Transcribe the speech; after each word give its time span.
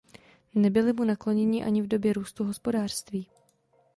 Nebyli 0.55 0.91
mu 0.93 1.03
nakloněni 1.05 1.63
ani 1.63 1.81
v 1.81 1.87
době 1.87 2.13
růstu 2.13 2.43
hospodářství. 2.43 3.27